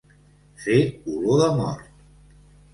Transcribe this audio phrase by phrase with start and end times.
[0.63, 0.79] Fer
[1.17, 1.87] olor de mort.